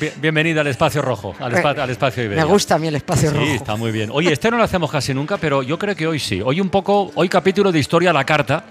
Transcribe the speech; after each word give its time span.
Bien- 0.00 0.14
Bienvenida 0.20 0.62
al 0.62 0.66
espacio 0.66 1.02
rojo, 1.02 1.34
al, 1.38 1.52
espa- 1.52 1.78
al 1.78 1.90
espacio 1.90 2.24
Iberia. 2.24 2.44
Me 2.44 2.50
gusta 2.50 2.76
a 2.76 2.78
mí 2.78 2.88
el 2.88 2.96
espacio 2.96 3.30
Sí, 3.30 3.36
rojo. 3.36 3.50
está 3.52 3.76
muy 3.76 3.92
bien. 3.92 4.10
Oye, 4.12 4.32
este 4.32 4.50
no 4.50 4.56
lo 4.56 4.62
hacemos 4.62 4.90
casi 4.90 5.12
nunca, 5.14 5.36
pero 5.36 5.62
yo 5.62 5.78
creo 5.78 5.94
que 5.94 6.06
hoy 6.06 6.18
sí. 6.18 6.40
Hoy 6.42 6.60
un 6.60 6.70
poco, 6.70 7.10
hoy 7.14 7.28
capítulo 7.28 7.70
de 7.70 7.78
Historia 7.78 8.10
a 8.10 8.12
la 8.12 8.24
Carta. 8.24 8.64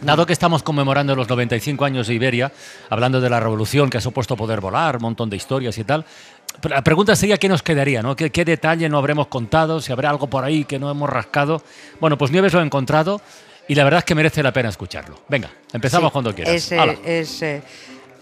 Dado 0.00 0.24
que 0.26 0.32
estamos 0.32 0.62
conmemorando 0.62 1.16
los 1.16 1.28
95 1.28 1.84
años 1.84 2.06
de 2.06 2.14
Iberia, 2.14 2.52
hablando 2.88 3.20
de 3.20 3.28
la 3.28 3.40
revolución 3.40 3.90
que 3.90 3.98
ha 3.98 4.00
supuesto 4.00 4.36
poder 4.36 4.60
volar, 4.60 4.94
un 4.96 5.02
montón 5.02 5.28
de 5.28 5.36
historias 5.36 5.76
y 5.76 5.82
tal, 5.82 6.04
pero 6.60 6.76
la 6.76 6.82
pregunta 6.84 7.16
sería 7.16 7.36
qué 7.36 7.48
nos 7.48 7.64
quedaría, 7.64 8.00
¿no? 8.00 8.14
¿Qué, 8.14 8.30
qué 8.30 8.44
detalle 8.44 8.88
no 8.88 8.98
habremos 8.98 9.26
contado? 9.26 9.80
Si 9.80 9.90
habrá 9.90 10.10
algo 10.10 10.28
por 10.28 10.44
ahí 10.44 10.64
que 10.64 10.78
no 10.78 10.88
hemos 10.88 11.10
rascado. 11.10 11.64
Bueno, 11.98 12.16
pues 12.16 12.30
Nieves 12.30 12.52
lo 12.52 12.60
ha 12.60 12.62
encontrado 12.62 13.20
y 13.66 13.74
la 13.74 13.82
verdad 13.82 13.98
es 13.98 14.04
que 14.04 14.14
merece 14.14 14.40
la 14.40 14.52
pena 14.52 14.68
escucharlo. 14.68 15.20
Venga, 15.28 15.50
empezamos 15.72 16.10
Sí, 16.10 16.12
cuando 16.12 16.32
quieras. 16.32 16.54
Es, 16.54 16.70
eh, 16.70 16.98
es, 17.04 17.42
eh, 17.42 17.62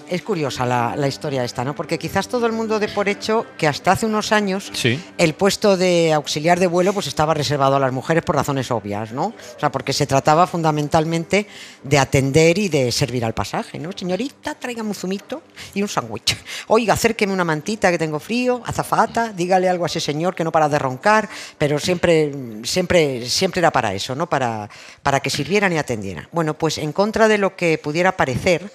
es 0.08 0.22
curiosa 0.22 0.64
la, 0.66 0.94
la 0.96 1.08
historia 1.08 1.44
esta, 1.44 1.64
¿no? 1.64 1.74
Porque 1.74 1.98
quizás 1.98 2.28
todo 2.28 2.46
el 2.46 2.52
mundo 2.52 2.78
dé 2.78 2.88
por 2.88 3.08
hecho 3.08 3.46
que 3.58 3.66
hasta 3.68 3.92
hace 3.92 4.06
unos 4.06 4.32
años 4.32 4.70
Sí. 4.72 5.02
el 5.18 5.34
puesto 5.34 5.76
de 5.76 6.12
auxiliar 6.12 6.58
de 6.60 6.66
vuelo 6.66 6.92
pues 6.92 7.06
estaba 7.06 7.34
reservado 7.34 7.76
a 7.76 7.80
las 7.80 7.92
mujeres 7.92 8.22
por 8.24 8.36
razones 8.36 8.70
obvias, 8.70 9.12
¿no? 9.12 9.26
O 9.26 9.60
sea, 9.60 9.70
porque 9.70 9.92
se 9.92 10.06
trataba 10.06 10.46
fundamentalmente 10.46 11.46
de 11.82 11.98
atender 11.98 12.58
y 12.58 12.68
de 12.68 12.92
servir 12.92 13.24
al 13.24 13.34
pasaje, 13.34 13.78
¿no? 13.78 13.90
Señorita, 13.92 14.54
tráigame 14.54 14.88
un 14.90 14.94
zumito 14.94 15.42
y 15.74 15.82
un 15.82 15.88
sándwich. 15.88 16.36
Oiga, 16.68 16.94
acérqueme 16.94 17.32
una 17.32 17.44
mantita 17.44 17.90
que 17.90 17.98
tengo 17.98 18.20
frío, 18.20 18.62
azafata, 18.64 19.32
dígale 19.32 19.68
algo 19.68 19.84
a 19.84 19.86
ese 19.86 20.00
señor 20.00 20.34
que 20.34 20.44
no 20.44 20.52
para 20.52 20.68
de 20.68 20.78
roncar, 20.78 21.28
pero 21.58 21.78
siempre, 21.78 22.32
siempre, 22.64 23.28
siempre 23.28 23.60
era 23.60 23.70
para 23.72 23.94
eso, 23.94 24.14
¿no? 24.14 24.28
Para, 24.28 24.68
para 25.02 25.20
que 25.20 25.30
sirvieran 25.30 25.72
y 25.72 25.78
atendieran. 25.78 26.28
Bueno, 26.32 26.54
pues 26.54 26.78
en 26.78 26.92
contra 26.92 27.28
de 27.28 27.38
lo 27.38 27.56
que 27.56 27.78
pudiera 27.78 28.16
parecer, 28.16 28.70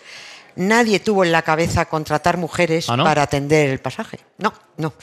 nadie 0.55 0.99
tuvo 0.99 1.23
en 1.23 1.31
la 1.31 1.41
cabeza 1.41 1.85
contratar 1.85 2.37
mujeres 2.37 2.89
¿Ah, 2.89 2.97
no? 2.97 3.03
para 3.03 3.23
atender 3.23 3.69
el 3.69 3.79
pasaje. 3.79 4.19
No, 4.37 4.53
no. 4.77 4.93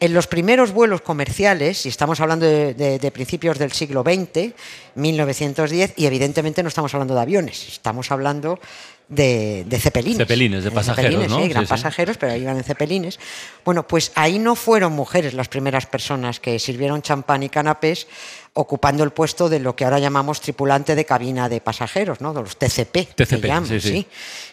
En 0.00 0.14
los 0.14 0.26
primeros 0.26 0.72
vuelos 0.72 1.00
comerciales, 1.02 1.84
y 1.86 1.88
estamos 1.88 2.20
hablando 2.20 2.46
de, 2.46 2.74
de- 2.74 2.98
de 2.98 3.10
principios 3.10 3.58
del 3.58 3.72
siglo 3.72 4.02
XX, 4.02 4.52
1910, 4.94 5.94
y 5.96 6.06
evidentemente 6.06 6.62
no 6.62 6.68
estamos 6.68 6.92
hablando 6.94 7.14
de 7.14 7.20
aviones, 7.20 7.68
estamos 7.68 8.10
hablando 8.10 8.58
de, 9.08 9.64
de 9.66 9.78
cepelines. 9.78 10.18
Cepelines, 10.18 10.64
de 10.64 10.70
pasajeros, 10.70 11.10
cepelines, 11.12 11.30
¿no? 11.30 11.42
Sí, 11.44 11.52
sí. 11.52 11.66
pasajeros, 11.68 12.16
pero 12.16 12.34
iban 12.34 12.56
en 12.56 12.64
cepelines. 12.64 13.18
Bueno, 13.64 13.86
pues 13.86 14.10
ahí 14.14 14.38
no 14.38 14.56
fueron 14.56 14.92
mujeres 14.92 15.34
las 15.34 15.48
primeras 15.48 15.86
personas 15.86 16.40
que 16.40 16.58
sirvieron 16.58 17.02
champán 17.02 17.42
y 17.42 17.48
canapés 17.48 18.08
ocupando 18.54 19.04
el 19.04 19.10
puesto 19.10 19.48
de 19.48 19.60
lo 19.60 19.76
que 19.76 19.84
ahora 19.84 19.98
llamamos 19.98 20.40
tripulante 20.40 20.94
de 20.94 21.04
cabina 21.04 21.48
de 21.48 21.60
pasajeros, 21.60 22.20
¿no? 22.20 22.32
De 22.32 22.40
los 22.40 22.56
TCP. 22.56 22.92
que 23.14 23.26
TCP, 23.26 23.44
llaman, 23.44 23.66
sí, 23.68 23.80
sí. 23.80 24.06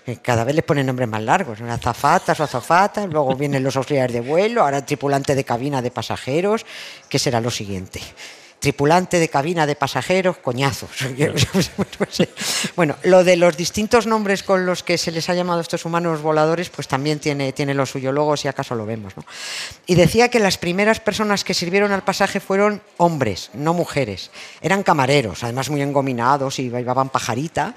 Eh, 0.05 0.17
Cada 0.21 0.43
vez 0.43 0.53
les 0.55 0.65
ponen 0.65 0.85
nombres 0.85 1.07
más 1.07 1.23
largos, 1.23 1.61
azafatas 1.61 2.37
o 2.39 2.43
azafatas, 2.43 3.07
luego 3.09 3.33
vienen 3.35 3.63
los 3.63 3.77
auxiliares 3.77 4.13
de 4.13 4.19
vuelo, 4.21 4.61
ahora 4.61 4.85
tripulante 4.85 5.35
de 5.35 5.43
cabina 5.45 5.81
de 5.81 5.89
pasajeros, 5.89 6.65
¿qué 7.07 7.17
será 7.17 7.39
lo 7.39 7.49
siguiente? 7.49 8.01
Tripulante 8.63 9.19
de 9.19 9.27
cabina 9.27 9.67
de 9.67 9.75
pasajeros, 9.75 10.37
coñazos. 10.37 10.89
bueno, 12.77 12.95
lo 13.03 13.25
de 13.25 13.35
los 13.35 13.57
distintos 13.57 14.07
nombres 14.07 14.41
con 14.41 14.65
los 14.65 14.83
que 14.83 14.97
se 14.97 15.11
les 15.11 15.27
ha 15.27 15.33
llamado 15.33 15.59
a 15.59 15.63
estos 15.63 15.83
humanos 15.83 16.21
voladores, 16.21 16.69
pues 16.69 16.87
también 16.87 17.19
tiene, 17.19 17.51
tiene 17.51 17.73
lo 17.73 17.85
suyo, 17.85 18.13
luego 18.13 18.37
si 18.37 18.47
acaso 18.47 18.73
lo 18.75 18.85
vemos. 18.85 19.17
¿no? 19.17 19.25
Y 19.85 19.95
decía 19.95 20.29
que 20.29 20.39
las 20.39 20.57
primeras 20.57 21.01
personas 21.01 21.43
que 21.43 21.53
sirvieron 21.53 21.91
al 21.91 22.05
pasaje 22.05 22.39
fueron 22.39 22.81
hombres, 22.95 23.49
no 23.53 23.73
mujeres. 23.73 24.31
Eran 24.61 24.81
camareros, 24.83 25.43
además 25.43 25.69
muy 25.69 25.81
engominados 25.81 26.57
y 26.57 26.69
llevaban 26.69 27.09
pajarita. 27.09 27.75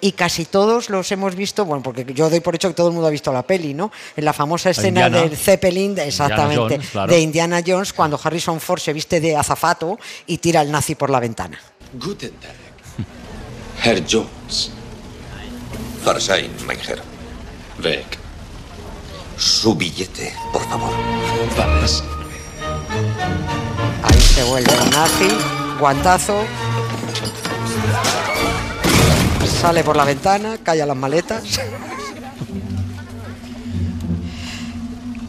Y 0.00 0.12
casi 0.12 0.44
todos 0.44 0.88
los 0.88 1.10
hemos 1.10 1.34
visto, 1.34 1.64
bueno, 1.64 1.82
porque 1.82 2.06
yo 2.14 2.30
doy 2.30 2.38
por 2.38 2.54
hecho 2.54 2.68
que 2.68 2.74
todo 2.74 2.86
el 2.86 2.92
mundo 2.92 3.08
ha 3.08 3.10
visto 3.10 3.32
la 3.32 3.42
peli, 3.42 3.74
¿no? 3.74 3.90
En 4.16 4.24
la 4.24 4.32
famosa 4.32 4.70
escena 4.70 5.06
Indiana. 5.06 5.28
del 5.28 5.36
Zeppelin, 5.36 5.98
exactamente, 5.98 6.76
Jones, 6.76 6.90
claro. 6.90 7.12
de 7.12 7.18
Indiana 7.18 7.60
Jones, 7.66 7.92
cuando 7.92 8.20
Harrison 8.22 8.60
Ford 8.60 8.78
se 8.78 8.92
viste 8.92 9.20
de 9.20 9.34
azafato 9.34 9.98
y 10.28 10.38
tira 10.38 10.60
al 10.60 10.70
nazi 10.70 10.94
por 10.94 11.10
la 11.10 11.18
ventana. 11.18 11.58
Guten 11.94 12.32
Tag. 12.34 12.54
Herr 13.82 14.04
Jones. 14.08 14.70
Farsain, 16.04 16.50
mein 16.66 16.78
Herr. 16.78 17.02
Weg. 17.82 18.06
Su 19.36 19.74
billete, 19.74 20.32
por 20.52 20.62
favor. 20.68 20.90
Vamos. 21.56 22.04
Ahí 24.02 24.20
se 24.20 24.44
vuelve 24.44 24.72
el 24.72 24.90
nazi, 24.90 25.28
guantazo. 25.80 26.44
Sale 29.60 29.82
por 29.82 29.96
la 29.96 30.04
ventana, 30.04 30.58
cae 30.62 30.82
a 30.82 30.86
las 30.86 30.96
maletas. 30.96 31.60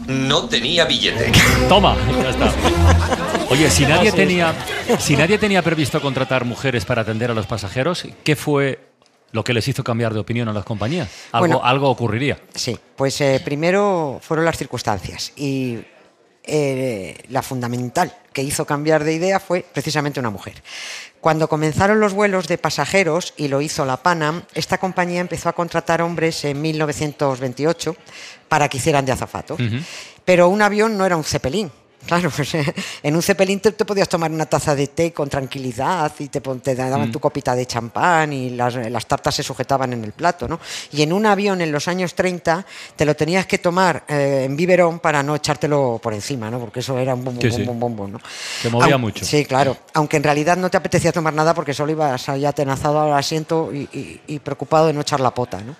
No 0.06 0.48
tenía 0.48 0.84
billete. 0.84 1.32
Toma, 1.68 1.96
ya 2.22 2.30
está. 2.30 2.52
Oye, 3.50 3.68
si 3.68 3.84
nadie, 3.84 4.12
tenía, 4.12 4.54
si 5.00 5.16
nadie 5.16 5.36
tenía 5.36 5.60
previsto 5.62 6.00
contratar 6.00 6.44
mujeres 6.44 6.84
para 6.84 7.02
atender 7.02 7.32
a 7.32 7.34
los 7.34 7.46
pasajeros, 7.46 8.06
¿qué 8.22 8.36
fue 8.36 8.78
lo 9.32 9.42
que 9.42 9.52
les 9.52 9.66
hizo 9.66 9.82
cambiar 9.82 10.14
de 10.14 10.20
opinión 10.20 10.48
a 10.48 10.52
las 10.52 10.64
compañías? 10.64 11.08
Algo, 11.32 11.46
Bueno. 11.46 11.60
algo 11.64 11.90
ocurriría. 11.90 12.38
Sí, 12.54 12.78
pues 12.94 13.20
eh, 13.20 13.40
primero 13.44 14.20
fueron 14.22 14.44
las 14.44 14.56
circunstancias 14.56 15.32
y 15.36 15.78
eh, 16.44 17.16
la 17.28 17.42
fundamental 17.42 18.14
que 18.32 18.42
hizo 18.42 18.64
cambiar 18.64 19.02
de 19.02 19.14
idea 19.14 19.40
fue 19.40 19.64
precisamente 19.72 20.20
una 20.20 20.30
mujer. 20.30 20.62
Cuando 21.20 21.48
comenzaron 21.48 21.98
los 21.98 22.12
vuelos 22.12 22.46
de 22.46 22.56
pasajeros, 22.56 23.34
y 23.36 23.48
lo 23.48 23.60
hizo 23.60 23.84
la 23.84 23.96
Panam, 23.98 24.42
esta 24.54 24.78
compañía 24.78 25.20
empezó 25.20 25.48
a 25.48 25.52
contratar 25.54 26.00
hombres 26.02 26.44
en 26.44 26.62
1928 26.62 27.96
para 28.48 28.68
que 28.68 28.78
hicieran 28.78 29.04
de 29.04 29.12
azafatos. 29.12 29.60
Pero 30.24 30.48
un 30.48 30.62
avión 30.62 30.96
no 30.96 31.04
era 31.04 31.16
un 31.16 31.24
cepelín. 31.24 31.70
Claro, 32.06 32.30
pues, 32.34 32.52
en 32.54 33.14
un 33.14 33.22
cepelín 33.22 33.60
te, 33.60 33.72
te 33.72 33.84
podías 33.84 34.08
tomar 34.08 34.30
una 34.30 34.46
taza 34.46 34.74
de 34.74 34.86
té 34.88 35.12
con 35.12 35.28
tranquilidad 35.28 36.10
y 36.18 36.28
te, 36.28 36.40
te 36.40 36.74
daban 36.74 37.10
tu 37.12 37.20
copita 37.20 37.54
de 37.54 37.66
champán 37.66 38.32
y 38.32 38.50
las, 38.50 38.74
las 38.74 39.06
tartas 39.06 39.34
se 39.34 39.42
sujetaban 39.42 39.92
en 39.92 40.04
el 40.04 40.12
plato, 40.12 40.48
¿no? 40.48 40.58
Y 40.92 41.02
en 41.02 41.12
un 41.12 41.26
avión 41.26 41.60
en 41.60 41.70
los 41.70 41.88
años 41.88 42.14
30 42.14 42.64
te 42.96 43.04
lo 43.04 43.14
tenías 43.14 43.46
que 43.46 43.58
tomar 43.58 44.04
eh, 44.08 44.44
en 44.46 44.56
biberón 44.56 44.98
para 44.98 45.22
no 45.22 45.34
echártelo 45.36 46.00
por 46.02 46.14
encima, 46.14 46.50
¿no? 46.50 46.58
Porque 46.58 46.80
eso 46.80 46.98
era 46.98 47.14
un 47.14 47.24
bom, 47.24 47.34
bom, 47.34 47.42
Sí, 47.42 47.50
sí. 47.52 47.62
bom, 47.64 47.78
bom, 47.78 47.96
bom, 47.96 48.12
¿no? 48.12 48.20
Que 48.62 48.70
movía 48.70 48.94
Aun- 48.96 49.00
mucho. 49.02 49.24
Sí, 49.24 49.44
claro. 49.44 49.76
Aunque 49.94 50.16
en 50.16 50.22
realidad 50.22 50.56
no 50.56 50.70
te 50.70 50.76
apetecía 50.78 51.12
tomar 51.12 51.34
nada 51.34 51.54
porque 51.54 51.74
solo 51.74 51.92
ibas 51.92 52.28
ahí 52.28 52.44
atenazado 52.46 53.00
al 53.00 53.12
asiento 53.12 53.70
y, 53.72 53.80
y- 53.92 54.20
y 54.26 54.38
preocupado 54.38 54.86
de 54.86 54.92
no 54.94 55.02
echar 55.02 55.20
la 55.20 55.32
pota, 55.34 55.60
¿no? 55.60 55.76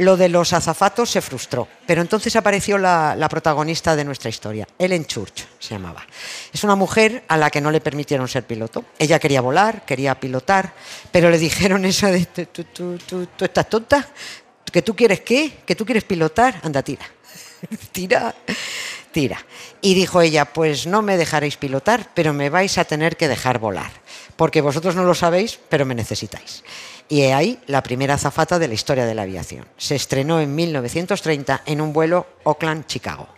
Lo 0.00 0.16
de 0.16 0.30
los 0.30 0.54
azafatos 0.54 1.10
se 1.10 1.20
frustró, 1.20 1.68
pero 1.86 2.00
entonces 2.00 2.34
apareció 2.34 2.78
la, 2.78 3.26
protagonista 3.30 3.94
de 3.94 4.02
nuestra 4.02 4.30
historia, 4.30 4.66
Ellen 4.78 5.04
Church 5.04 5.44
se 5.58 5.74
llamaba. 5.74 6.06
Es 6.50 6.64
una 6.64 6.74
mujer 6.74 7.22
a 7.28 7.36
la 7.36 7.50
que 7.50 7.60
no 7.60 7.70
le 7.70 7.82
permitieron 7.82 8.26
ser 8.26 8.44
piloto. 8.46 8.86
Ella 8.98 9.18
quería 9.18 9.42
volar, 9.42 9.84
quería 9.84 10.18
pilotar, 10.18 10.72
pero 11.12 11.28
le 11.28 11.36
dijeron 11.36 11.84
eso 11.84 12.06
de, 12.06 12.24
¿tú, 12.24 12.46
tú, 12.46 12.64
tú, 12.64 12.98
tú- 13.06 13.26
tú 13.36 13.44
estás 13.44 13.68
tonta? 13.68 14.08
¿Que 14.72 14.80
tú 14.80 14.96
quieres 14.96 15.20
qué? 15.20 15.58
¿Que 15.66 15.76
tú 15.76 15.84
quieres 15.84 16.04
pilotar? 16.04 16.58
Anda, 16.62 16.82
tira. 16.82 17.04
tira, 17.92 18.34
tira. 19.12 19.44
Y 19.82 19.92
dijo 19.92 20.22
ella, 20.22 20.46
pues 20.46 20.86
no 20.86 21.02
me 21.02 21.18
dejaréis 21.18 21.58
pilotar, 21.58 22.08
pero 22.14 22.32
me 22.32 22.48
vais 22.48 22.78
a 22.78 22.84
tener 22.86 23.18
que 23.18 23.28
dejar 23.28 23.58
volar, 23.58 23.90
porque 24.36 24.62
vosotros 24.62 24.94
no 24.96 25.04
lo 25.04 25.14
sabéis, 25.14 25.58
pero 25.68 25.84
me 25.84 25.94
necesitáis. 25.94 26.64
Y 27.10 27.22
he 27.22 27.34
ahí 27.34 27.58
la 27.66 27.82
primera 27.82 28.14
azafata 28.14 28.60
de 28.60 28.68
la 28.68 28.74
historia 28.74 29.04
de 29.04 29.14
la 29.14 29.22
aviación. 29.22 29.66
Se 29.76 29.96
estrenó 29.96 30.40
en 30.40 30.54
1930 30.54 31.62
en 31.66 31.80
un 31.80 31.92
vuelo 31.92 32.26
Oakland-Chicago. 32.44 33.28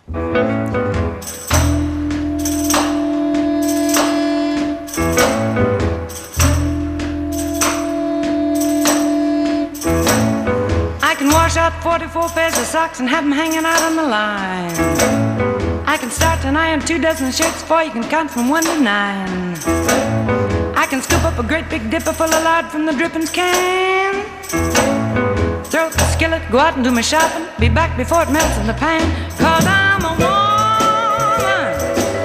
Out 11.55 11.73
44 11.83 12.29
pairs 12.29 12.57
of 12.57 12.65
socks 12.65 12.99
and 12.99 13.07
have 13.07 13.23
them 13.23 13.31
hanging 13.31 13.63
out 13.63 13.81
on 13.83 13.95
the 13.95 14.01
line. 14.01 14.73
I 15.85 15.97
can 15.97 16.09
start 16.09 16.41
to 16.41 16.47
iron 16.47 16.81
two 16.81 16.97
dozen 16.97 17.31
shirts 17.31 17.61
before 17.61 17.83
you 17.83 17.91
can 17.91 18.03
count 18.09 18.31
from 18.31 18.49
one 18.49 18.63
to 18.63 18.81
nine. 18.81 20.42
Up 21.33 21.39
a 21.39 21.43
great 21.47 21.67
big 21.69 21.89
dipper 21.89 22.13
full 22.13 22.31
of 22.31 22.43
lard 22.43 22.65
from 22.69 22.85
the 22.85 22.93
drippings 22.93 23.31
can. 23.31 24.13
Throw 25.71 25.87
up 25.87 25.93
the 25.93 26.05
skillet, 26.13 26.41
go 26.51 26.59
out 26.59 26.75
and 26.75 26.83
do 26.83 26.91
my 26.91 27.01
shopping. 27.01 27.45
Be 27.59 27.69
back 27.69 27.97
before 27.97 28.21
it 28.23 28.29
melts 28.29 28.57
in 28.57 28.67
the 28.67 28.73
pan. 28.73 29.01
Cause 29.39 29.65
I'm 29.65 30.05
a 30.05 30.09
woman. 30.11 30.43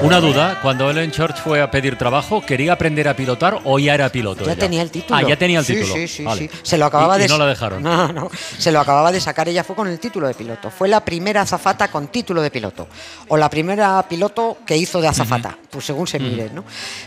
Una 0.01 0.21
duda, 0.21 0.59
cuando 0.63 0.89
Ellen 0.91 1.11
Church 1.11 1.39
fue 1.43 1.61
a 1.61 1.71
pedir 1.73 1.97
trabajo, 1.99 2.41
¿quería 2.47 2.75
aprender 2.75 3.09
a 3.09 3.17
pilotar 3.17 3.59
o 3.65 3.79
ya 3.81 3.95
era 3.95 4.09
piloto? 4.11 4.45
Ya 4.45 4.53
ella? 4.53 4.61
tenía 4.61 4.83
el 4.83 4.91
título. 4.93 5.19
Ah, 5.19 5.23
ya 5.29 5.37
tenía 5.37 5.59
el 5.59 5.65
Sí, 5.65 5.75
título. 5.75 5.95
Sí, 5.95 6.07
sí, 6.07 6.25
Vale. 6.25 6.41
sí. 6.43 6.51
Se 6.63 6.79
lo 6.79 6.87
acababa 6.87 7.17
Y- 7.17 7.21
y 7.21 7.23
de 7.23 7.29
no 7.29 7.37
la 7.39 7.47
dejaron. 7.47 7.83
No, 7.83 8.13
no. 8.13 8.31
Se 8.59 8.71
lo 8.71 8.79
acababa 8.79 9.11
de 9.11 9.21
sacar. 9.21 9.49
Ella 9.49 9.65
fue 9.65 9.75
con 9.75 9.89
el 9.89 9.99
título 9.99 10.29
de 10.29 10.35
piloto. 10.35 10.71
Fue 10.71 10.87
la 10.89 11.01
primera 11.05 11.41
azafata 11.43 11.89
con 11.89 12.07
título 12.09 12.43
de 12.43 12.51
piloto. 12.51 12.87
O 13.27 13.37
la 13.37 13.51
primera 13.51 14.01
piloto 14.09 14.59
que 14.65 14.77
hizo 14.77 15.01
de 15.01 15.09
azafata. 15.09 15.57
Pues 15.71 15.85
según 15.85 16.07
se 16.07 16.19
mire, 16.19 16.51
¿no? 16.51 16.65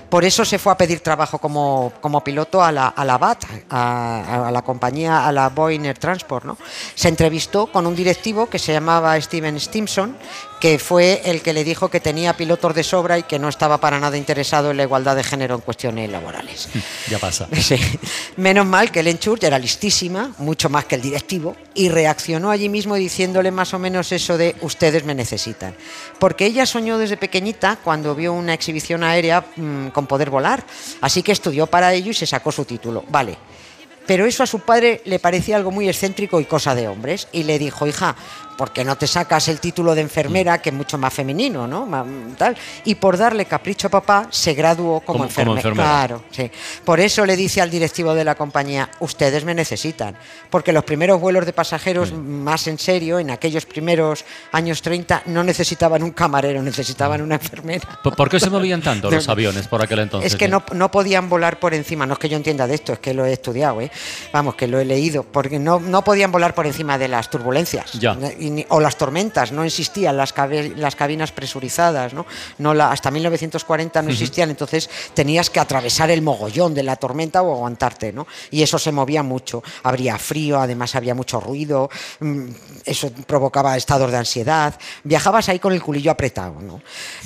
Por 0.09 0.23
eso 0.23 0.45
se 0.45 0.59
fue 0.59 0.71
a 0.71 0.77
pedir 0.77 0.99
trabajo 0.99 1.39
como, 1.39 1.93
como 1.99 2.23
piloto 2.23 2.63
a 2.63 2.71
la, 2.71 2.89
a 2.89 3.03
la 3.03 3.17
BAT, 3.17 3.43
a, 3.69 4.47
a 4.47 4.51
la 4.51 4.61
compañía, 4.61 5.27
a 5.27 5.31
la 5.31 5.49
Boeing 5.49 5.85
Air 5.85 5.97
Transport, 5.97 6.45
¿no? 6.45 6.57
Se 6.93 7.07
entrevistó 7.07 7.67
con 7.67 7.87
un 7.87 7.95
directivo 7.95 8.47
que 8.47 8.59
se 8.59 8.71
llamaba 8.73 9.19
Steven 9.19 9.59
Stimson, 9.59 10.15
que 10.61 10.77
fue 10.77 11.23
el 11.25 11.41
que 11.41 11.53
le 11.53 11.63
dijo 11.63 11.89
que 11.89 11.99
tenía 11.99 12.37
pilotos 12.37 12.75
de 12.75 12.83
sobra 12.83 13.17
y 13.17 13.23
que 13.23 13.39
no 13.39 13.49
estaba 13.49 13.79
para 13.79 13.99
nada 13.99 14.15
interesado 14.15 14.69
en 14.69 14.77
la 14.77 14.83
igualdad 14.83 15.15
de 15.15 15.23
género 15.23 15.55
en 15.55 15.61
cuestiones 15.61 16.09
laborales. 16.09 16.69
Ya 17.09 17.17
pasa. 17.17 17.47
Sí. 17.61 17.77
Menos 18.37 18.65
mal 18.65 18.91
que 18.91 18.99
Ellen 18.99 19.19
Church 19.19 19.43
era 19.43 19.57
listísima, 19.57 20.31
mucho 20.39 20.69
más 20.69 20.85
que 20.85 20.95
el 20.95 21.01
directivo, 21.01 21.55
y 21.73 21.89
reaccionó 21.89 22.49
allí 22.51 22.69
mismo 22.69 22.95
diciéndole 22.95 23.49
más 23.49 23.73
o 23.73 23.79
menos 23.79 24.11
eso 24.11 24.37
de 24.37 24.55
ustedes 24.61 25.05
me 25.05 25.15
necesitan. 25.15 25.73
Porque 26.19 26.45
ella 26.45 26.65
soñó 26.65 26.97
desde 26.97 27.17
pequeñita 27.17 27.77
cuando 27.83 28.13
vio 28.13 28.33
una 28.33 28.50
exhibición 28.53 29.03
aérea 29.03 29.45
mm, 29.55 29.87
con 29.87 30.07
poder 30.07 30.29
volar, 30.29 30.63
así 31.01 31.23
que 31.23 31.31
estudió 31.31 31.67
para 31.67 31.93
ello 31.93 32.11
y 32.11 32.15
se 32.15 32.27
sacó 32.27 32.51
su 32.51 32.65
título. 32.65 33.03
Vale. 33.09 33.37
Pero 34.07 34.25
eso 34.25 34.43
a 34.43 34.47
su 34.47 34.59
padre 34.59 35.01
le 35.05 35.19
parecía 35.19 35.55
algo 35.55 35.71
muy 35.71 35.87
excéntrico 35.87 36.39
y 36.39 36.45
cosa 36.45 36.75
de 36.75 36.87
hombres. 36.87 37.27
Y 37.31 37.43
le 37.43 37.59
dijo, 37.59 37.87
hija, 37.87 38.15
¿por 38.61 38.71
qué 38.71 38.85
no 38.85 38.95
te 38.95 39.07
sacas 39.07 39.47
el 39.47 39.59
título 39.59 39.95
de 39.95 40.01
enfermera, 40.01 40.61
que 40.61 40.69
es 40.69 40.75
mucho 40.75 40.95
más 40.95 41.11
femenino, 41.11 41.65
¿no? 41.65 41.87
Tal. 42.37 42.55
Y 42.85 42.93
por 42.93 43.17
darle 43.17 43.45
capricho 43.45 43.87
a 43.87 43.89
papá, 43.89 44.27
se 44.29 44.53
graduó 44.53 44.99
como, 44.99 45.17
Como- 45.25 45.29
como 45.33 45.55
enferme- 45.55 45.55
enfermera. 45.57 45.83
Claro, 45.89 46.23
sí. 46.29 46.51
Por 46.85 46.99
eso 46.99 47.25
le 47.25 47.35
dice 47.35 47.59
al 47.59 47.71
directivo 47.71 48.13
de 48.13 48.23
la 48.23 48.35
compañía, 48.35 48.87
ustedes 48.99 49.43
me 49.45 49.55
necesitan. 49.55 50.15
Porque 50.51 50.71
los 50.73 50.83
primeros 50.83 51.19
vuelos 51.19 51.47
de 51.47 51.53
pasajeros, 51.53 52.13
más 52.13 52.67
en 52.67 52.77
serio, 52.77 53.17
en 53.17 53.31
aquellos 53.31 53.65
primeros 53.65 54.25
años 54.51 54.83
30, 54.83 55.23
no 55.25 55.43
necesitaban 55.43 56.03
un 56.03 56.11
camarero, 56.11 56.61
necesitaban 56.61 57.19
una 57.23 57.35
enfermera. 57.37 57.99
¿Por 58.03 58.29
qué 58.29 58.39
se 58.39 58.51
movían 58.51 58.83
tanto 58.83 59.09
los 59.09 59.27
aviones 59.27 59.67
por 59.67 59.81
aquel 59.81 59.97
entonces? 59.97 60.33
Es 60.33 60.37
que 60.37 60.47
no, 60.47 60.61
no 60.73 60.91
podían 60.91 61.29
volar 61.29 61.59
por 61.59 61.73
encima, 61.73 62.05
no 62.05 62.13
es 62.13 62.19
que 62.19 62.29
yo 62.29 62.37
entienda 62.37 62.67
de 62.67 62.75
esto, 62.75 62.93
es 62.93 62.99
que 62.99 63.15
lo 63.15 63.25
he 63.25 63.33
estudiado, 63.33 63.81
¿eh? 63.81 63.89
vamos, 64.31 64.53
que 64.53 64.67
lo 64.67 64.79
he 64.79 64.85
leído, 64.85 65.23
porque 65.23 65.57
no, 65.57 65.79
no 65.79 66.03
podían 66.03 66.31
volar 66.31 66.53
por 66.53 66.67
encima 66.67 66.99
de 66.99 67.07
las 67.07 67.27
turbulencias 67.31 67.93
Ya. 67.93 68.15
y 68.39 68.50
o 68.69 68.79
las 68.79 68.97
tormentas, 68.97 69.51
no 69.51 69.63
existían 69.63 70.17
las, 70.17 70.33
las 70.75 70.95
cabinas 70.95 71.31
presurizadas, 71.31 72.13
¿no? 72.13 72.25
No 72.57 72.73
la, 72.73 72.91
hasta 72.91 73.11
1940 73.11 74.01
no 74.01 74.09
existían, 74.09 74.49
entonces 74.49 74.89
tenías 75.13 75.49
que 75.49 75.59
atravesar 75.59 76.11
el 76.11 76.21
mogollón 76.21 76.73
de 76.73 76.83
la 76.83 76.95
tormenta 76.95 77.41
o 77.41 77.53
aguantarte, 77.53 78.13
¿no? 78.13 78.27
Y 78.49 78.61
eso 78.61 78.79
se 78.79 78.91
movía 78.91 79.23
mucho, 79.23 79.63
habría 79.83 80.17
frío, 80.17 80.59
además 80.59 80.95
había 80.95 81.15
mucho 81.15 81.39
ruido, 81.39 81.89
mm, 82.19 82.45
eso 82.85 83.11
provocaba 83.27 83.77
estados 83.77 84.11
de 84.11 84.17
ansiedad, 84.17 84.73
viajabas 85.03 85.49
ahí 85.49 85.59
con 85.59 85.73
el 85.73 85.81
culillo 85.81 86.11
apretado, 86.11 86.61
¿no? 86.61 86.81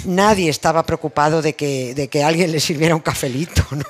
Nadie 0.06 0.50
estaba 0.50 0.83
preocupado 0.83 1.42
de 1.42 1.54
que, 1.54 1.94
de 1.95 2.07
que 2.07 2.24
alguien 2.24 2.51
le 2.51 2.60
sirviera 2.60 2.95
un 2.95 3.01
cafelito, 3.01 3.63
¿no? 3.71 3.86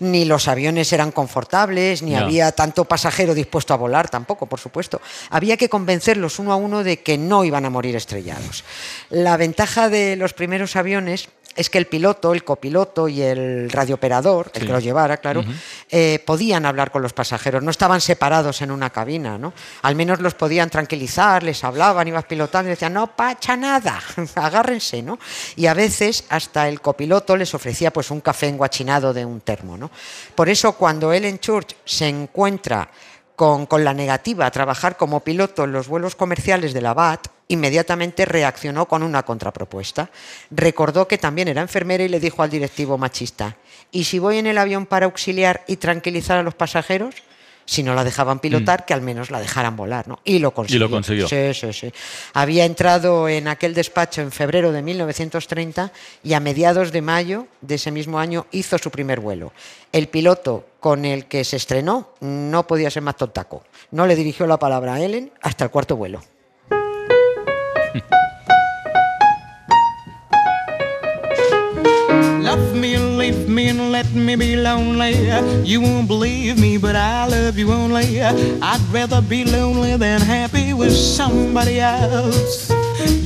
Ni 0.00 0.24
los 0.24 0.48
aviones 0.48 0.92
eran 0.92 1.12
confortables, 1.12 2.02
ni 2.02 2.14
había 2.14 2.52
tanto 2.52 2.84
pasajero 2.84 3.34
dispuesto 3.34 3.74
a 3.74 3.76
volar 3.76 4.08
tampoco, 4.08 4.46
por 4.46 4.60
supuesto. 4.60 5.00
Había 5.30 5.56
que 5.56 5.68
convencerlos 5.68 6.38
uno 6.38 6.52
a 6.52 6.56
uno 6.56 6.77
de 6.84 7.00
que 7.02 7.18
no 7.18 7.44
iban 7.44 7.64
a 7.64 7.70
morir 7.70 7.96
estrellados. 7.96 8.64
La 9.10 9.36
ventaja 9.36 9.88
de 9.88 10.16
los 10.16 10.32
primeros 10.34 10.76
aviones 10.76 11.28
es 11.56 11.70
que 11.70 11.78
el 11.78 11.86
piloto, 11.86 12.34
el 12.34 12.44
copiloto 12.44 13.08
y 13.08 13.20
el 13.20 13.68
radiooperador, 13.70 14.48
el 14.54 14.60
Sí. 14.60 14.66
que 14.68 14.72
lo 14.72 14.78
llevara, 14.78 15.16
claro, 15.16 15.44
eh, 15.90 16.22
podían 16.24 16.64
hablar 16.64 16.92
con 16.92 17.02
los 17.02 17.12
pasajeros, 17.12 17.64
no 17.64 17.72
estaban 17.72 18.00
separados 18.00 18.62
en 18.62 18.70
una 18.70 18.90
cabina, 18.90 19.38
¿no? 19.38 19.52
Al 19.82 19.96
menos 19.96 20.20
los 20.20 20.34
podían 20.34 20.70
tranquilizar, 20.70 21.42
les 21.42 21.64
hablaban, 21.64 22.06
ibas 22.06 22.26
pilotando 22.26 22.68
y 22.68 22.74
decían, 22.74 22.92
no 22.92 23.08
pacha 23.16 23.56
nada, 23.56 24.00
agárrense, 24.36 25.02
¿no? 25.02 25.18
Y 25.56 25.66
a 25.66 25.74
veces 25.74 26.24
hasta 26.28 26.68
el 26.68 26.80
copiloto 26.80 27.36
les 27.36 27.52
ofrecía 27.54 27.92
pues 27.92 28.12
un 28.12 28.20
café 28.20 28.46
enguachinado 28.46 29.12
de 29.12 29.24
un 29.24 29.40
termo, 29.40 29.76
¿no? 29.76 29.90
Por 30.36 30.48
eso 30.48 30.74
cuando 30.74 31.12
Ellen 31.12 31.40
Church 31.40 31.74
se 31.84 32.06
encuentra 32.06 32.88
con, 33.38 33.84
la 33.84 33.94
negativa 33.94 34.46
a 34.46 34.50
trabajar 34.50 34.96
como 34.96 35.20
piloto 35.20 35.62
en 35.62 35.70
los 35.70 35.86
vuelos 35.86 36.16
comerciales 36.16 36.74
de 36.74 36.80
la 36.80 36.92
BAT, 36.92 37.28
inmediatamente 37.46 38.24
reaccionó 38.24 38.88
con 38.88 39.04
una 39.04 39.22
contrapropuesta. 39.22 40.10
Recordó 40.50 41.06
que 41.06 41.18
también 41.18 41.46
era 41.46 41.62
enfermera 41.62 42.02
y 42.02 42.08
le 42.08 42.18
dijo 42.18 42.42
al 42.42 42.50
directivo 42.50 42.98
machista, 42.98 43.56
¿y 43.92 44.04
si 44.04 44.18
voy 44.18 44.38
en 44.38 44.48
el 44.48 44.58
avión 44.58 44.86
para 44.86 45.06
auxiliar 45.06 45.62
y 45.68 45.76
tranquilizar 45.76 46.36
a 46.36 46.42
los 46.42 46.56
pasajeros? 46.56 47.14
Si 47.68 47.82
no 47.82 47.94
la 47.94 48.02
dejaban 48.02 48.38
pilotar, 48.38 48.86
que 48.86 48.94
al 48.94 49.02
menos 49.02 49.30
la 49.30 49.40
dejaran 49.40 49.76
volar, 49.76 50.08
¿no? 50.08 50.20
Y 50.24 50.38
lo 50.38 50.54
consiguió. 50.54 50.88
consiguió. 50.88 51.28
Sí, 51.28 51.52
sí, 51.52 51.70
sí. 51.74 51.92
Había 52.32 52.64
entrado 52.64 53.28
en 53.28 53.46
aquel 53.46 53.74
despacho 53.74 54.22
en 54.22 54.32
febrero 54.32 54.72
de 54.72 54.80
1930 54.80 55.92
y 56.24 56.32
a 56.32 56.40
mediados 56.40 56.92
de 56.92 57.02
mayo 57.02 57.46
de 57.60 57.74
ese 57.74 57.90
mismo 57.90 58.18
año 58.18 58.46
hizo 58.52 58.78
su 58.78 58.90
primer 58.90 59.20
vuelo. 59.20 59.52
El 59.92 60.08
piloto 60.08 60.64
con 60.80 61.04
el 61.04 61.26
que 61.26 61.44
se 61.44 61.56
estrenó 61.56 62.14
no 62.20 62.66
podía 62.66 62.90
ser 62.90 63.02
más 63.02 63.18
tontaco. 63.18 63.62
No 63.90 64.06
le 64.06 64.16
dirigió 64.16 64.46
la 64.46 64.58
palabra 64.58 64.94
a 64.94 65.00
Ellen 65.02 65.30
hasta 65.42 65.64
el 65.64 65.70
cuarto 65.70 65.94
vuelo. 65.94 66.22
Love 72.40 72.72
me 72.72 73.07
and 73.28 73.36
leave 73.36 73.48
me 73.48 73.68
and 73.68 73.92
let 73.92 74.12
me 74.12 74.36
be 74.36 74.56
lonely. 74.56 75.14
You 75.64 75.80
won't 75.80 76.08
believe 76.08 76.58
me, 76.58 76.78
but 76.78 76.96
I 76.96 77.26
love 77.28 77.58
you 77.58 77.72
only. 77.72 78.20
I'd 78.22 78.80
rather 78.92 79.20
be 79.20 79.44
lonely 79.44 79.96
than 79.96 80.20
happy 80.20 80.72
with 80.72 80.92
somebody 80.92 81.80
else. 81.80 82.72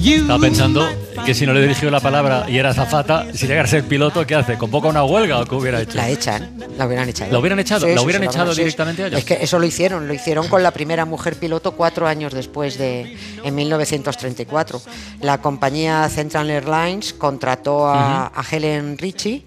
You 0.01 0.23
Estaba 0.23 0.41
pensando 0.41 0.87
que 1.25 1.35
si 1.35 1.47
no 1.47 1.55
le 1.55 1.63
dirigió 1.63 1.91
la 1.91 2.01
palabra 2.01 2.47
y 2.49 2.59
era 2.59 2.71
azafata, 2.71 3.27
si 3.33 3.47
llegara 3.47 3.65
a 3.65 3.71
ser 3.71 3.85
piloto, 3.85 4.27
¿qué 4.27 4.35
hace? 4.35 4.59
¿Convoca 4.59 4.89
una 4.89 5.05
huelga 5.05 5.41
o 5.41 5.47
qué 5.47 5.55
hubiera 5.55 5.81
hecho? 5.81 5.97
La 5.97 6.09
echan, 6.11 6.57
la 6.77 6.87
hubieran 6.87 7.09
echado. 7.09 7.31
¿La 7.31 7.39
hubieran 7.39 7.59
echado? 7.61 7.87
¿La 7.87 8.03
hubieran 8.03 8.25
echado 8.25 8.51
sí, 8.51 8.57
sí. 8.57 8.63
directamente 8.63 9.05
a 9.05 9.07
ella? 9.07 9.19
Es 9.19 9.25
que 9.25 9.39
eso 9.41 9.59
lo 9.59 9.67
hicieron, 9.67 10.09
lo 10.09 10.15
hicieron 10.15 10.49
con 10.49 10.63
la 10.63 10.73
primera 10.73 11.05
mujer 11.05 11.37
piloto 11.37 11.73
cuatro 11.73 12.09
años 12.09 12.35
después 12.35 12.77
de, 12.77 13.17
en 13.45 13.55
1934. 13.55 14.83
La 15.21 15.39
compañía 15.39 16.09
Central 16.09 16.51
Airlines 16.51 17.13
contrató 17.13 17.87
a, 17.87 18.27
a 18.27 18.45
Helen 18.51 18.99
Ritchie 18.99 19.45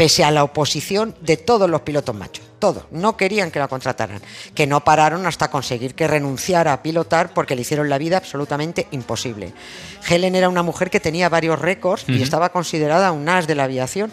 pese 0.00 0.24
a 0.24 0.30
la 0.30 0.44
oposición 0.44 1.14
de 1.20 1.36
todos 1.36 1.68
los 1.68 1.82
pilotos 1.82 2.14
machos. 2.14 2.42
Todos. 2.58 2.84
No 2.90 3.18
querían 3.18 3.50
que 3.50 3.58
la 3.58 3.68
contrataran. 3.68 4.22
Que 4.54 4.66
no 4.66 4.82
pararon 4.82 5.26
hasta 5.26 5.50
conseguir 5.50 5.94
que 5.94 6.08
renunciara 6.08 6.72
a 6.72 6.82
pilotar 6.82 7.34
porque 7.34 7.54
le 7.54 7.60
hicieron 7.60 7.90
la 7.90 7.98
vida 7.98 8.16
absolutamente 8.16 8.86
imposible. 8.92 9.52
Helen 10.08 10.36
era 10.36 10.48
una 10.48 10.62
mujer 10.62 10.88
que 10.88 11.00
tenía 11.00 11.28
varios 11.28 11.58
récords 11.58 12.04
y 12.08 12.22
estaba 12.22 12.48
considerada 12.48 13.12
un 13.12 13.28
as 13.28 13.46
de 13.46 13.54
la 13.54 13.64
aviación, 13.64 14.10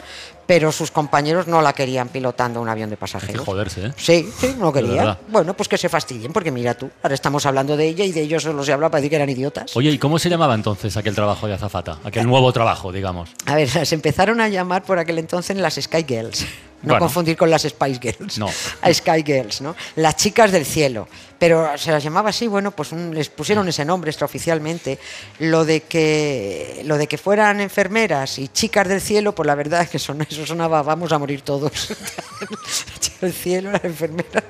pero 0.48 0.72
sus 0.72 0.90
compañeros 0.92 1.46
no 1.46 1.62
la 1.62 1.74
querían 1.74 2.08
pilotando 2.08 2.62
un 2.62 2.70
avión 2.70 2.90
de 2.90 2.94
Hay 2.94 2.98
que 2.98 3.02
pasajeros. 3.02 3.46
joderse, 3.46 3.88
¿eh? 3.88 3.94
Sí, 3.98 4.28
sí, 4.40 4.56
no 4.58 4.72
quería. 4.74 5.20
Bueno, 5.28 5.54
pues 5.54 5.68
que 5.70 5.78
se 5.78 5.90
fastidien, 5.90 6.34
porque 6.34 6.50
mira 6.52 6.74
tú, 6.74 6.90
ahora 7.04 7.14
estamos 7.14 7.46
hablando 7.46 7.76
de 7.78 7.86
ella 7.88 8.06
y 8.06 8.12
de 8.14 8.22
ellos 8.22 8.42
solo 8.44 8.64
se 8.64 8.72
habla 8.74 8.90
para 8.90 9.02
decir 9.02 9.10
que 9.12 9.18
eran 9.18 9.30
idiotas. 9.30 9.76
Oye, 9.76 9.92
¿y 9.92 9.98
cómo 10.00 10.18
se 10.18 10.30
llamaba 10.30 10.56
entonces 10.56 10.96
aquel 10.98 11.14
trabajo 11.14 11.48
de 11.48 11.54
azafata? 11.54 12.00
Aquel 12.04 12.26
nuevo 12.26 12.52
trabajo, 12.54 12.92
digamos. 12.92 13.30
A 13.46 13.56
ver, 13.56 13.68
se 13.86 13.94
empezaron 13.94 14.40
a 14.42 14.48
llamar 14.48 14.84
por 14.84 14.98
aquel 14.98 15.20
entonces 15.20 15.58
las 15.58 15.76
Sky 15.76 16.06
Girls. 16.08 16.46
No 16.80 16.90
Bueno. 16.90 17.06
confundir 17.06 17.36
con 17.36 17.50
las 17.50 17.64
Spice 17.64 18.00
Girls. 18.00 18.38
No. 18.38 18.46
A 18.84 18.94
Sky 18.94 19.24
Girls, 19.26 19.62
¿no? 19.62 19.76
Las 19.96 20.16
chicas 20.16 20.52
del 20.52 20.64
cielo. 20.64 21.08
Pero 21.40 21.76
se 21.76 21.92
las 21.92 22.04
llamaba 22.04 22.30
así, 22.30 22.46
bueno, 22.46 22.70
pues 22.70 22.92
un- 22.92 23.16
les 23.16 23.30
pusieron 23.30 23.68
ese 23.68 23.84
nombre 23.84 24.12
extraoficialmente. 24.12 25.00
Lo 25.40 25.66
de 25.66 25.82
que 25.82 26.84
lo 26.86 27.00
de 27.00 27.08
que 27.08 27.18
fueran 27.18 27.62
enfermeras 27.62 28.38
y 28.38 28.50
chicas 28.50 28.88
del 28.88 29.02
cielo, 29.02 29.34
pues 29.34 29.48
la 29.48 29.56
verdad 29.56 29.82
es 29.82 29.90
que 29.90 29.98
son, 29.98 30.22
eso 30.38 30.46
sonaba, 30.46 30.84
vamos 30.84 31.12
a 31.12 31.18
morir 31.18 31.42
todos. 31.42 31.72
Del 33.22 33.34
cielo, 33.34 33.72
las 33.72 33.84
enfermeras. 33.84 34.44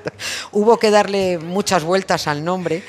Hubo 0.52 0.78
que 0.78 0.90
darle 0.90 1.38
muchas 1.38 1.82
vueltas 1.82 2.26
al 2.26 2.44
nombre 2.44 2.82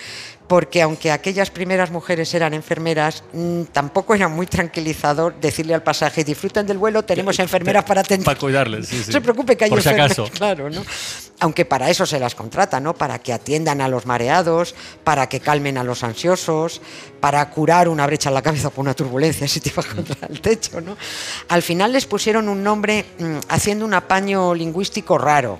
porque 0.49 0.81
aunque 0.81 1.11
aquellas 1.11 1.51
primeras 1.51 1.91
mujeres 1.91 2.33
eran 2.33 2.55
enfermeras, 2.55 3.23
mm, 3.33 3.65
tampoco 3.71 4.15
era 4.15 4.27
muy 4.27 4.47
tranquilizador 4.47 5.39
decirle 5.39 5.75
al 5.75 5.83
pasaje, 5.83 6.23
disfruten 6.23 6.65
del 6.65 6.79
vuelo, 6.79 7.03
tenemos 7.03 7.37
enfermeras 7.37 7.83
para 7.83 8.01
atender. 8.01 8.25
Para 8.25 8.39
cuidarles, 8.39 8.87
sí, 8.87 8.97
sí. 9.03 9.07
No 9.07 9.13
se 9.13 9.21
preocupe 9.21 9.55
que 9.55 9.65
hay 9.65 9.69
Por 9.69 9.83
si 9.83 9.89
acaso. 9.89 10.27
claro, 10.33 10.71
¿no? 10.71 10.83
Aunque 11.41 11.65
para 11.65 11.91
eso 11.91 12.07
se 12.07 12.19
las 12.19 12.33
contrata, 12.33 12.79
¿no? 12.79 12.95
Para 12.95 13.19
que 13.19 13.31
atiendan 13.31 13.79
a 13.79 13.87
los 13.87 14.07
mareados, 14.07 14.73
para 15.03 15.29
que 15.29 15.39
calmen 15.39 15.77
a 15.77 15.83
los 15.83 16.03
ansiosos, 16.03 16.81
para 17.19 17.47
curar 17.51 17.87
una 17.87 18.07
brecha 18.07 18.29
en 18.29 18.33
la 18.33 18.41
cabeza 18.41 18.71
por 18.71 18.81
una 18.81 18.95
turbulencia 18.95 19.47
si 19.47 19.59
te 19.59 19.71
vas 19.75 19.85
contra 19.85 20.27
el 20.27 20.41
techo, 20.41 20.81
¿no? 20.81 20.97
Al 21.49 21.61
final 21.61 21.91
les 21.91 22.07
pusieron 22.07 22.49
un 22.49 22.63
nombre 22.63 23.05
mm, 23.19 23.37
haciendo 23.49 23.85
un 23.85 23.93
apaño 23.93 24.55
lingüístico 24.55 25.19
raro. 25.19 25.59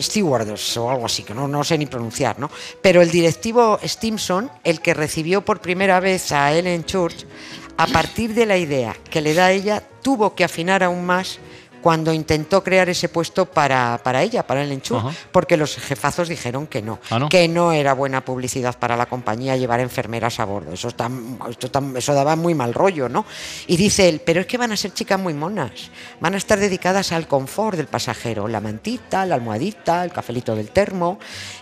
Stewardess 0.00 0.76
o 0.76 0.90
algo 0.90 1.06
así, 1.06 1.22
que 1.22 1.34
no, 1.34 1.48
no 1.48 1.64
sé 1.64 1.78
ni 1.78 1.86
pronunciar, 1.86 2.38
¿no? 2.38 2.50
Pero 2.82 3.02
el 3.02 3.10
directivo 3.10 3.78
Stimson, 3.82 4.50
el 4.64 4.80
que 4.80 4.94
recibió 4.94 5.44
por 5.44 5.60
primera 5.60 6.00
vez 6.00 6.32
a 6.32 6.52
Ellen 6.52 6.84
Church, 6.84 7.26
a 7.76 7.86
partir 7.86 8.34
de 8.34 8.46
la 8.46 8.56
idea 8.56 8.96
que 9.10 9.20
le 9.20 9.34
da 9.34 9.50
ella, 9.50 9.82
tuvo 10.02 10.34
que 10.34 10.44
afinar 10.44 10.82
aún 10.82 11.04
más 11.04 11.38
cuando 11.84 12.14
intentó 12.14 12.64
crear 12.64 12.88
ese 12.88 13.10
puesto 13.10 13.44
para, 13.44 14.00
para 14.02 14.22
ella, 14.22 14.46
para 14.46 14.62
el 14.62 14.72
Enchur, 14.72 14.96
Ajá. 15.00 15.10
porque 15.30 15.58
los 15.58 15.76
jefazos 15.76 16.30
dijeron 16.30 16.66
que 16.66 16.80
no, 16.80 16.98
Ah, 17.10 17.18
¿no? 17.18 17.28
que 17.28 17.46
no 17.46 17.72
era 17.72 17.92
buena 17.92 18.24
publicidad 18.24 18.78
para 18.78 18.96
la 18.96 19.04
compañía 19.04 19.54
llevar 19.58 19.80
enfermeras 19.80 20.40
a 20.40 20.46
bordo. 20.46 20.72
Eso, 20.72 20.88
está, 20.88 21.10
esto 21.50 21.66
está- 21.66 21.82
eso 21.96 22.14
daba 22.14 22.36
muy 22.36 22.54
mal 22.54 22.72
rollo, 22.72 23.10
¿no? 23.10 23.26
Y 23.66 23.76
dice 23.76 24.08
él, 24.08 24.22
pero 24.24 24.40
es 24.40 24.46
que 24.46 24.56
van 24.56 24.72
a 24.72 24.78
ser 24.78 24.94
chicas 24.94 25.20
muy 25.20 25.34
monas, 25.34 25.90
van 26.20 26.32
a 26.32 26.38
estar 26.38 26.58
dedicadas 26.58 27.12
al 27.12 27.28
confort 27.28 27.76
del 27.76 27.86
pasajero, 27.88 28.48
la 28.48 28.62
mantita, 28.62 29.26
la 29.26 29.34
almohadita, 29.34 30.04
el 30.06 30.10
cafelito 30.10 30.56
del 30.56 30.70
termo, 30.70 31.18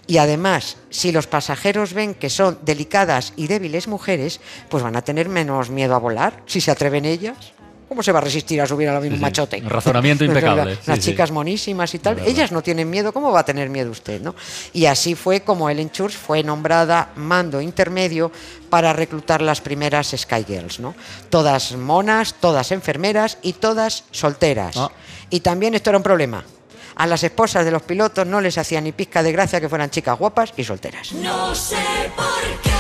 y 0.06 0.18
además, 0.18 0.76
si 0.88 1.10
los 1.10 1.26
pasajeros 1.26 1.94
ven 1.94 2.14
que 2.14 2.30
son 2.30 2.60
delicadas 2.62 3.32
y 3.34 3.48
débiles 3.48 3.88
mujeres, 3.88 4.40
pues 4.68 4.84
van 4.84 4.94
a 4.94 5.02
tener 5.02 5.28
menos 5.28 5.68
miedo 5.68 5.96
a 5.96 5.98
volar, 5.98 6.44
si 6.46 6.60
se 6.60 6.70
atreven 6.70 7.06
ellas. 7.06 7.54
¿Cómo 7.92 8.02
se 8.02 8.10
va 8.10 8.20
a 8.20 8.22
resistir 8.22 8.58
a 8.58 8.66
subir 8.66 8.88
a 8.88 8.98
Sí, 9.02 9.10
sí. 9.10 9.16
machote? 9.16 9.60
Razonamiento 9.60 10.24
impecable, 10.28 10.78
Las 10.86 10.96
sí, 10.96 11.02
sí. 11.02 11.10
chicas 11.10 11.30
monísimas 11.30 11.92
y 11.92 11.98
tal. 11.98 12.18
Ellas 12.20 12.50
no 12.50 12.62
tienen 12.62 12.88
miedo, 12.88 13.12
¿cómo 13.12 13.30
va 13.30 13.40
a 13.40 13.44
tener 13.44 13.68
miedo 13.68 13.90
usted? 13.90 14.18
¿no? 14.22 14.34
Y 14.72 14.86
así 14.86 15.14
fue 15.14 15.42
como 15.42 15.68
Ellen 15.68 15.90
Church 15.90 16.14
fue 16.14 16.42
nombrada 16.42 17.10
mando 17.16 17.60
intermedio 17.60 18.32
para 18.70 18.94
reclutar 18.94 19.42
las 19.42 19.60
primeras 19.60 20.14
Sky 20.16 20.42
Girls. 20.48 20.80
¿no? 20.80 20.94
Todas 21.28 21.72
monas, 21.76 22.32
todas 22.40 22.72
enfermeras 22.72 23.36
y 23.42 23.52
todas 23.52 24.04
solteras. 24.10 24.74
Ah. 24.78 24.90
Y 25.28 25.40
también 25.40 25.74
esto 25.74 25.90
era 25.90 25.98
un 25.98 26.02
problema. 26.02 26.42
A 26.96 27.06
las 27.06 27.22
esposas 27.24 27.66
de 27.66 27.72
los 27.72 27.82
pilotos 27.82 28.26
no 28.26 28.40
les 28.40 28.56
hacía 28.56 28.80
ni 28.80 28.92
pizca 28.92 29.22
de 29.22 29.32
gracia 29.32 29.60
que 29.60 29.68
fueran 29.68 29.90
chicas 29.90 30.18
guapas 30.18 30.54
y 30.56 30.64
solteras. 30.64 31.12
No 31.12 31.54
sé 31.54 31.76
por 32.16 32.60
qué 32.62 32.71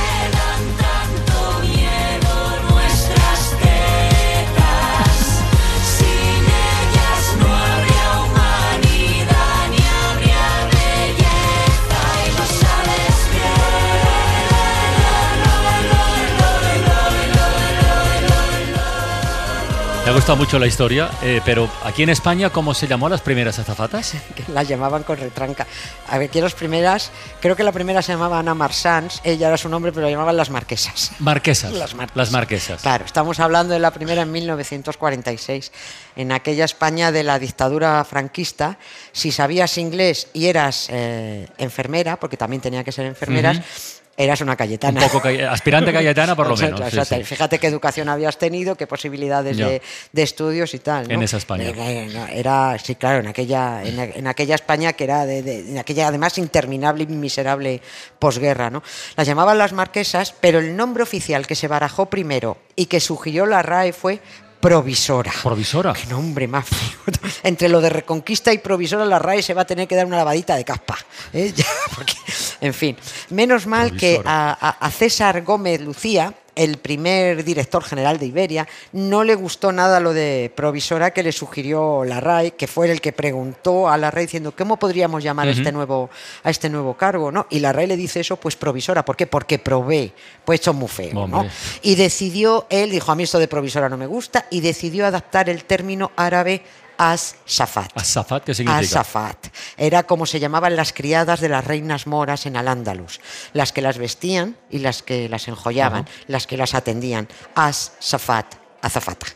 Gustado 20.22 20.36
mucho 20.36 20.60
la 20.60 20.68
historia, 20.68 21.10
eh, 21.20 21.40
pero 21.44 21.68
aquí 21.82 22.04
en 22.04 22.08
España, 22.08 22.48
¿cómo 22.50 22.74
se 22.74 22.86
llamó 22.86 23.08
a 23.08 23.10
las 23.10 23.20
primeras 23.22 23.58
azafatas? 23.58 24.14
las 24.54 24.68
llamaban 24.68 25.02
con 25.02 25.18
retranca. 25.18 25.66
A 26.08 26.16
ver, 26.16 26.28
aquí 26.28 26.40
las 26.40 26.54
primeras, 26.54 27.10
creo 27.40 27.56
que 27.56 27.64
la 27.64 27.72
primera 27.72 28.02
se 28.02 28.12
llamaba 28.12 28.38
Ana 28.38 28.54
Marsans, 28.54 29.20
ella 29.24 29.48
era 29.48 29.56
su 29.56 29.68
nombre, 29.68 29.90
pero 29.90 30.06
la 30.06 30.12
llamaban 30.12 30.36
las 30.36 30.48
marquesas. 30.48 31.10
Marquesas. 31.18 31.72
Las 31.72 31.96
marquesas. 31.96 32.16
Las 32.16 32.30
marquesas. 32.30 32.82
Claro, 32.82 33.04
estamos 33.04 33.40
hablando 33.40 33.74
de 33.74 33.80
la 33.80 33.90
primera 33.90 34.22
en 34.22 34.30
1946, 34.30 35.72
en 36.14 36.30
aquella 36.30 36.66
España 36.66 37.10
de 37.10 37.24
la 37.24 37.40
dictadura 37.40 38.04
franquista. 38.04 38.78
Si 39.10 39.32
sabías 39.32 39.76
inglés 39.76 40.28
y 40.34 40.46
eras 40.46 40.86
eh, 40.90 41.48
enfermera, 41.58 42.20
porque 42.20 42.36
también 42.36 42.62
tenía 42.62 42.84
que 42.84 42.92
ser 42.92 43.06
enfermeras, 43.06 43.60
eras 44.24 44.40
una 44.40 44.52
Un 44.52 44.56
cayetana. 44.56 45.00
poco 45.00 45.20
calle- 45.20 45.46
aspirante 45.46 45.92
cayetana, 45.92 46.34
por 46.36 46.48
lo 46.48 46.56
menos. 46.56 46.80
sí, 46.80 46.86
exacto. 46.86 47.16
sí. 47.16 47.24
Fíjate 47.24 47.58
qué 47.58 47.66
educación 47.66 48.08
habías 48.08 48.38
tenido, 48.38 48.74
qué 48.76 48.86
posibilidades 48.86 49.56
de, 49.56 49.82
de 50.12 50.22
estudios 50.22 50.74
y 50.74 50.78
tal. 50.78 51.08
¿no? 51.08 51.14
En 51.14 51.22
esa 51.22 51.36
España. 51.38 51.70
Era, 52.32 52.76
sí, 52.78 52.94
claro, 52.94 53.20
en 53.20 53.28
aquella, 53.28 53.82
en, 53.84 53.98
en 53.98 54.26
aquella 54.26 54.54
España 54.54 54.92
que 54.92 55.04
era 55.04 55.26
de, 55.26 55.42
de- 55.42 55.60
en 55.70 55.78
aquella 55.78 56.08
además 56.08 56.38
interminable 56.38 57.04
y 57.04 57.06
miserable 57.06 57.80
posguerra. 58.18 58.70
¿no? 58.70 58.82
Las 59.16 59.26
llamaban 59.26 59.58
las 59.58 59.72
marquesas, 59.72 60.34
pero 60.40 60.58
el 60.58 60.76
nombre 60.76 61.02
oficial 61.02 61.46
que 61.46 61.54
se 61.54 61.68
barajó 61.68 62.06
primero 62.06 62.58
y 62.76 62.86
que 62.86 63.00
sugirió 63.00 63.46
la 63.46 63.62
RAE 63.62 63.92
fue 63.92 64.20
provisora. 64.60 65.32
Provisora. 65.42 65.92
Qué 65.92 66.06
nombre 66.06 66.46
más 66.46 66.64
feo. 66.68 66.78
Entre 67.42 67.68
lo 67.68 67.80
de 67.80 67.90
reconquista 67.90 68.52
y 68.52 68.58
provisora, 68.58 69.04
la 69.04 69.18
RAE 69.18 69.42
se 69.42 69.54
va 69.54 69.62
a 69.62 69.64
tener 69.64 69.88
que 69.88 69.96
dar 69.96 70.06
una 70.06 70.16
lavadita 70.18 70.54
de 70.54 70.64
caspa. 70.64 70.96
¿eh? 71.32 71.52
Porque, 71.96 72.12
en 72.62 72.72
fin, 72.74 72.96
menos 73.30 73.66
mal 73.66 73.96
que 73.96 74.20
a, 74.24 74.56
a- 74.58 74.86
a 74.86 74.90
César 74.90 75.42
Gómez 75.42 75.80
Lucía, 75.80 76.34
el 76.54 76.76
primer 76.76 77.44
director 77.44 77.82
general 77.82 78.18
de 78.18 78.26
Iberia, 78.26 78.68
no 78.92 79.24
le 79.24 79.34
gustó 79.34 79.72
nada 79.72 80.00
lo 80.00 80.12
de 80.12 80.52
provisora 80.54 81.10
que 81.12 81.22
le 81.22 81.32
sugirió 81.32 82.04
la 82.04 82.20
RAE, 82.20 82.50
que 82.50 82.66
fue 82.66 82.90
el 82.92 83.00
que 83.00 83.10
preguntó 83.12 83.88
a 83.88 83.96
la 83.96 84.10
RAE 84.10 84.24
diciendo 84.26 84.52
cómo 84.56 84.76
podríamos 84.76 85.22
llamar 85.24 85.48
a, 85.48 85.52
este 85.52 85.72
nuevo, 85.72 86.10
a 86.44 86.50
este 86.50 86.68
nuevo 86.68 86.94
cargo, 86.94 87.32
¿no? 87.32 87.46
Y 87.48 87.60
la 87.60 87.72
RAE 87.72 87.86
le 87.86 87.96
dice 87.96 88.20
eso, 88.20 88.36
pues 88.36 88.54
provisora. 88.56 89.02
¿Por 89.02 89.16
qué? 89.16 89.26
Porque 89.26 89.58
provee. 89.58 90.12
Pues 90.44 90.60
eso 90.60 90.72
es 90.72 90.76
muy 90.76 90.88
feo, 90.88 91.26
¿no? 91.26 91.46
Y 91.80 91.94
decidió, 91.94 92.66
él 92.68 92.90
dijo, 92.90 93.10
a 93.10 93.14
mí 93.14 93.22
esto 93.22 93.38
de 93.38 93.48
provisora 93.48 93.88
no 93.88 93.96
me 93.96 94.06
gusta, 94.06 94.44
y 94.50 94.60
decidió 94.60 95.06
adaptar 95.06 95.48
el 95.48 95.64
término 95.64 96.12
árabe 96.16 96.60
as-safat. 97.10 97.90
Azafat, 97.94 98.44
¿qué 98.44 98.54
significa? 98.54 99.00
As-safat. 99.00 99.48
Era 99.76 100.04
como 100.04 100.26
se 100.26 100.38
llamaban 100.38 100.76
las 100.76 100.92
criadas 100.92 101.40
de 101.40 101.48
las 101.48 101.64
reinas 101.64 102.06
moras 102.06 102.46
en 102.46 102.56
Al-Ándalus. 102.56 103.20
Las 103.52 103.72
que 103.72 103.82
las 103.82 103.98
vestían 103.98 104.56
y 104.70 104.78
las 104.78 105.02
que 105.02 105.28
las 105.28 105.48
enjollaban, 105.48 106.06
las 106.28 106.46
que 106.46 106.56
las 106.56 106.74
atendían. 106.74 107.28
As-safat, 107.54 108.46
azafata. 108.80 109.26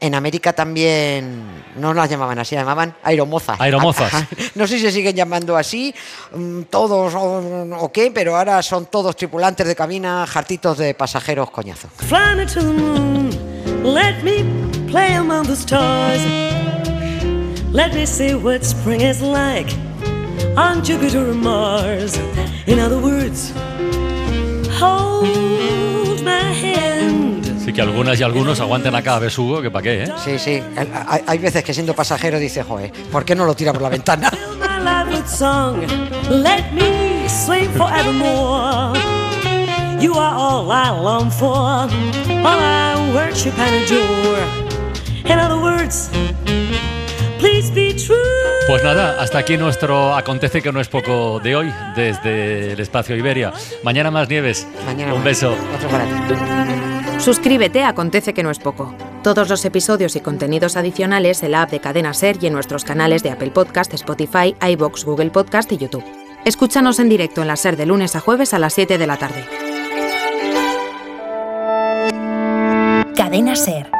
En 0.00 0.14
América 0.14 0.52
también 0.52 1.64
no 1.76 1.94
las 1.94 2.10
llamaban 2.10 2.38
así, 2.38 2.54
las 2.54 2.62
llamaban 2.62 2.94
aeromozas. 3.02 3.60
Aeromozas. 3.60 4.12
No 4.54 4.66
sé 4.66 4.76
si 4.76 4.82
se 4.82 4.92
siguen 4.92 5.16
llamando 5.16 5.56
así, 5.56 5.94
mm, 6.34 6.62
todos 6.62 7.14
o, 7.14 7.66
o 7.78 7.92
qué, 7.92 8.10
pero 8.10 8.36
ahora 8.36 8.62
son 8.62 8.86
todos 8.86 9.16
tripulantes 9.16 9.66
de 9.66 9.74
cabina, 9.74 10.26
jartitos 10.26 10.78
de 10.78 10.94
pasajeros 10.94 11.50
coñazo. 11.50 11.88
Fly 11.96 12.36
me 12.36 12.46
to 12.46 12.60
the 12.60 12.66
moon, 12.66 13.30
let 13.82 14.22
me 14.22 14.44
play 14.90 15.14
among 15.14 15.46
the 15.46 15.56
stars. 15.56 16.63
Let 17.74 17.92
me 17.92 18.06
see 18.06 18.36
what 18.36 18.62
spring 18.62 19.00
is 19.00 19.20
like 19.20 19.66
on 20.56 20.84
Jupiter 20.84 21.28
and 21.28 21.42
Mars. 21.42 22.16
In 22.68 22.78
other 22.78 22.98
words, 23.00 23.52
hold 24.78 26.22
my 26.22 26.54
hand. 26.54 27.44
Sí 27.58 27.72
que 27.72 27.82
algunas 27.82 28.20
y 28.20 28.22
algunos 28.22 28.60
aguanten 28.60 28.94
a 28.94 29.18
besugo, 29.18 29.60
que 29.60 29.72
para 29.72 29.82
qué, 29.82 30.04
¿eh? 30.04 30.12
Sí, 30.24 30.38
sí. 30.38 30.62
Hay, 31.08 31.22
hay 31.26 31.38
veces 31.38 31.64
que 31.64 31.74
siendo 31.74 31.94
pasajero 31.94 32.38
dice, 32.38 32.62
joder, 32.62 32.92
¿por 33.10 33.24
qué 33.24 33.34
no 33.34 33.44
lo 33.44 33.56
tira 33.56 33.72
por 33.72 33.82
la 33.82 33.88
ventana? 33.88 34.30
Fill 34.30 34.56
my 34.56 34.78
life 34.78 35.10
with 35.10 35.26
song. 35.26 35.80
Let 36.30 36.70
me 36.72 37.28
swing 37.28 37.70
forevermore. 37.70 38.96
You 40.00 40.14
are 40.14 40.32
all 40.32 40.70
I 40.70 40.90
long 40.90 41.28
for, 41.28 41.48
all 41.48 41.88
I 41.90 43.12
worship 43.12 43.58
and 43.58 43.74
adore. 43.84 44.44
In 45.24 45.40
other 45.40 45.60
words. 45.60 46.08
Pues 48.66 48.82
nada, 48.82 49.20
hasta 49.20 49.38
aquí 49.38 49.56
nuestro 49.58 50.14
Acontece 50.14 50.62
que 50.62 50.72
no 50.72 50.80
es 50.80 50.88
poco 50.88 51.38
de 51.40 51.54
hoy, 51.54 51.72
desde 51.94 52.72
el 52.72 52.80
espacio 52.80 53.14
Iberia. 53.14 53.52
Mañana 53.82 54.10
más 54.10 54.28
nieves. 54.28 54.66
Mañana 54.86 55.12
Un 55.12 55.18
más. 55.18 55.24
beso. 55.24 55.54
Otro 55.76 55.88
para 55.88 56.04
ti. 56.04 57.20
Suscríbete 57.20 57.82
a 57.82 57.88
Acontece 57.88 58.34
que 58.34 58.42
no 58.42 58.50
es 58.50 58.58
poco. 58.58 58.94
Todos 59.22 59.48
los 59.48 59.64
episodios 59.64 60.16
y 60.16 60.20
contenidos 60.20 60.76
adicionales 60.76 61.42
en 61.42 61.52
la 61.52 61.62
app 61.62 61.70
de 61.70 61.80
Cadena 61.80 62.14
Ser 62.14 62.36
y 62.42 62.46
en 62.46 62.54
nuestros 62.54 62.84
canales 62.84 63.22
de 63.22 63.30
Apple 63.30 63.50
Podcast, 63.50 63.92
Spotify, 63.94 64.56
iBox, 64.60 65.04
Google 65.04 65.30
Podcast 65.30 65.70
y 65.72 65.78
YouTube. 65.78 66.04
Escúchanos 66.44 66.98
en 66.98 67.08
directo 67.08 67.42
en 67.42 67.48
la 67.48 67.56
Ser 67.56 67.76
de 67.76 67.86
lunes 67.86 68.16
a 68.16 68.20
jueves 68.20 68.54
a 68.54 68.58
las 68.58 68.74
7 68.74 68.98
de 68.98 69.06
la 69.06 69.16
tarde. 69.16 69.44
Cadena 73.14 73.56
Ser. 73.56 73.90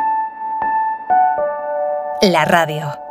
La 2.22 2.44
radio. 2.44 3.03